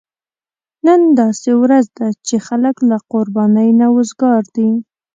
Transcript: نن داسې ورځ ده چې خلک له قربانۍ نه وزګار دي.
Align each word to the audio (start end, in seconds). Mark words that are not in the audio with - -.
نن 0.85 1.01
داسې 1.19 1.51
ورځ 1.61 1.85
ده 1.97 2.07
چې 2.27 2.35
خلک 2.47 2.75
له 2.89 2.97
قربانۍ 3.11 3.69
نه 3.79 3.87
وزګار 3.95 4.43
دي. 4.55 4.69